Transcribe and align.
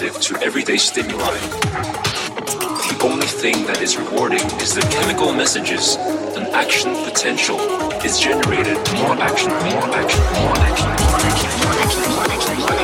responsive 0.00 0.20
to 0.20 0.44
everyday 0.44 0.76
stimuli. 0.76 1.38
The 2.88 2.98
only 3.04 3.26
thing 3.26 3.66
that 3.66 3.80
is 3.80 3.96
rewarding 3.96 4.40
is 4.60 4.74
the 4.74 4.80
chemical 4.90 5.32
messages 5.32 5.96
an 6.36 6.46
action 6.52 6.94
potential 7.04 7.60
is 8.02 8.18
generated. 8.18 8.76
More 8.96 9.14
action, 9.22 9.50
more 9.50 9.94
action, 9.94 10.20
more 10.42 10.58
action, 10.58 10.90
more 10.90 11.20
action, 11.22 11.50
more 11.62 11.78
action, 11.84 12.10
more 12.10 12.26
action, 12.34 12.54
more 12.58 12.80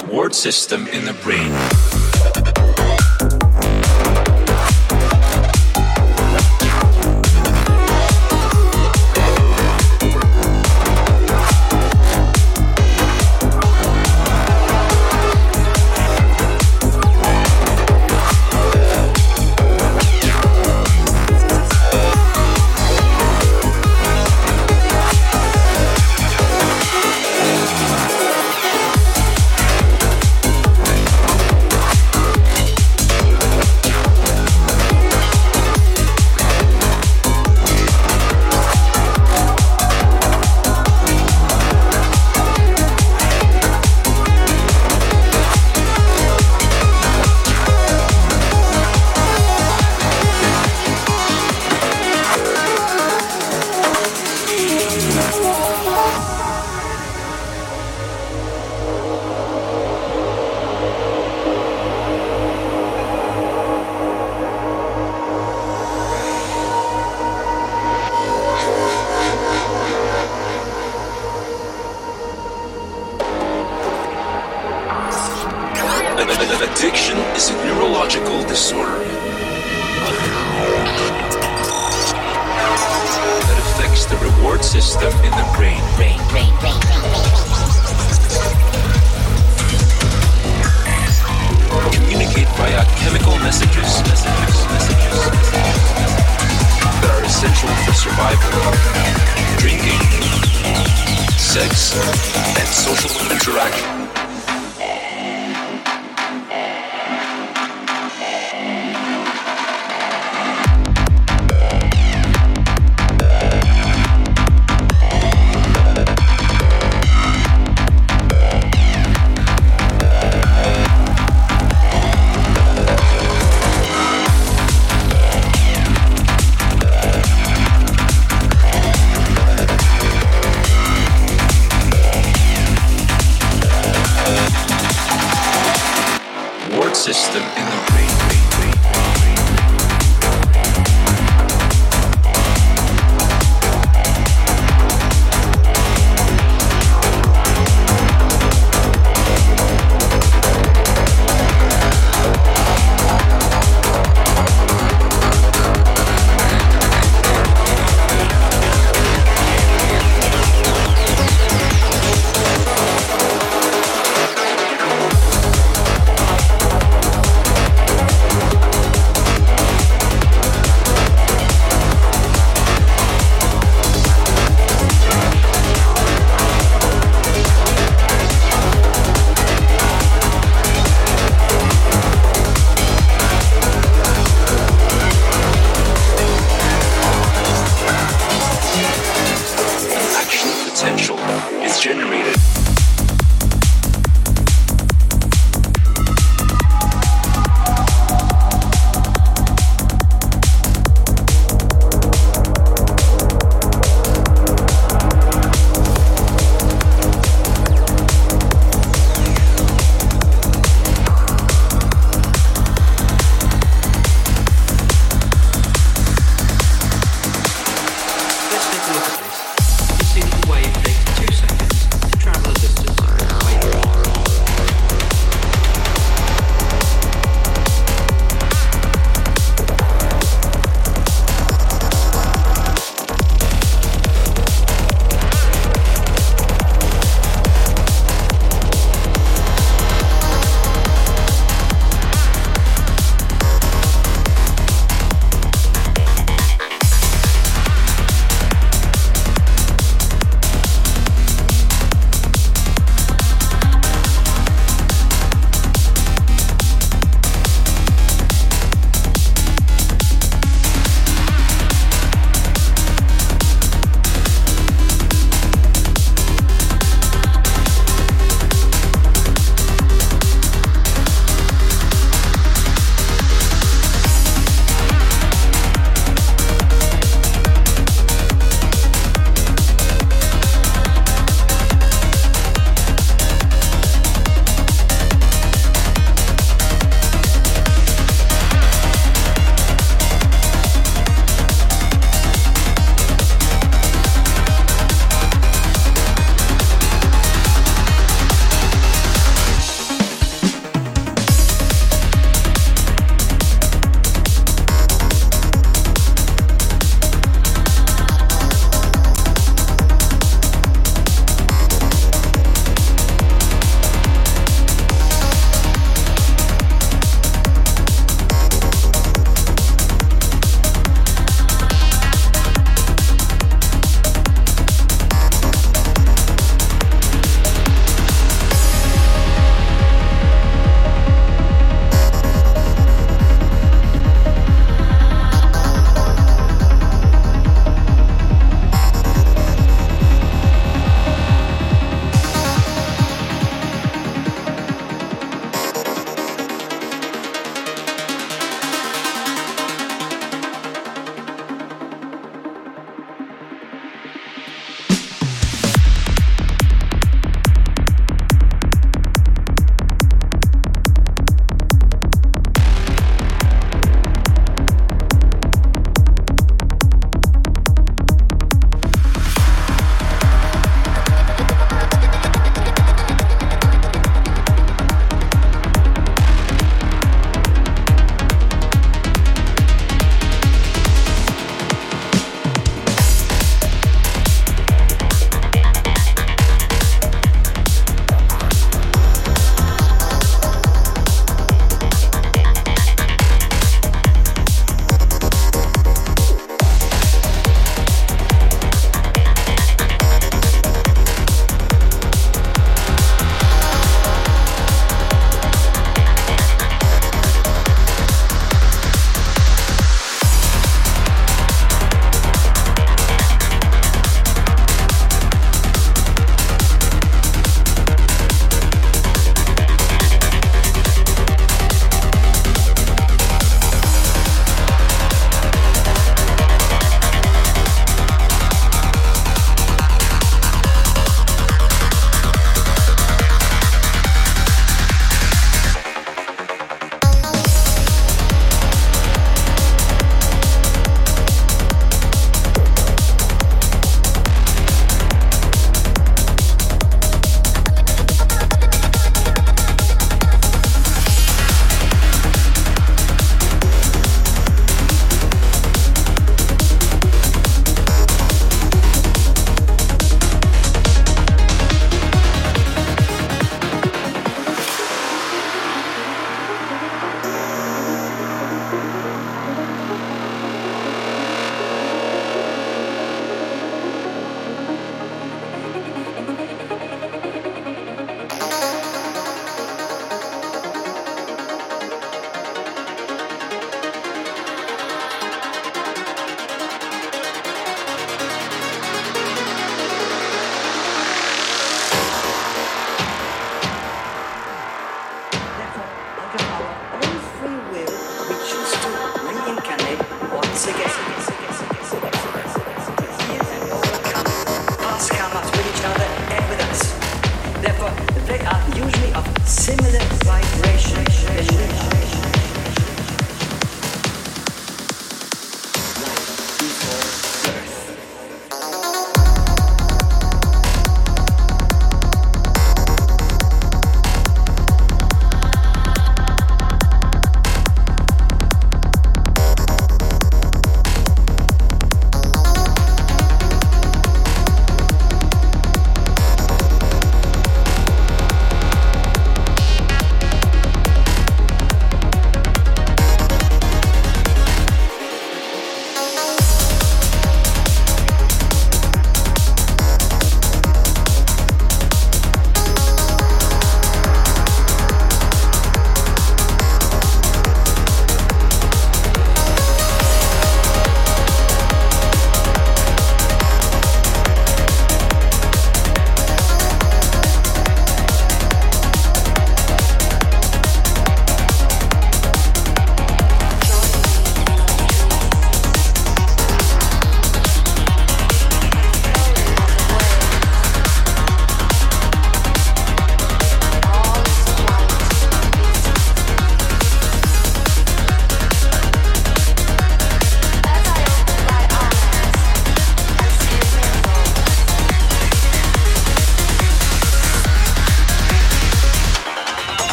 action. 0.00 0.14
Word 0.14 0.34
system 0.34 0.86
in 0.88 1.04
the 1.06 1.14
brain. 1.22 1.99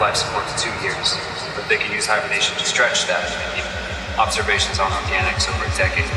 life 0.00 0.16
support 0.16 0.48
to 0.48 0.56
two 0.56 0.72
years, 0.82 1.14
but 1.54 1.68
they 1.68 1.76
can 1.76 1.92
use 1.92 2.06
hibernation 2.06 2.56
to 2.56 2.64
stretch 2.64 3.06
that 3.06 3.20
and 3.52 4.18
observations 4.18 4.80
on 4.80 4.90
organics 4.90 5.44
over 5.52 5.68
a 5.68 5.72
decade. 5.76 6.08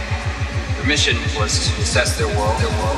Their 0.78 0.88
mission 0.88 1.18
was 1.36 1.68
to 1.68 1.82
assess 1.82 2.18
their 2.18 2.28
world, 2.28 2.58
their 2.62 2.72
world 2.80 2.94